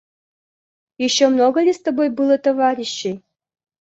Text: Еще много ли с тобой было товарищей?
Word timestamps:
Еще 0.97 1.27
много 1.27 1.61
ли 1.61 1.71
с 1.75 1.79
тобой 1.79 2.09
было 2.09 2.39
товарищей? 2.39 3.23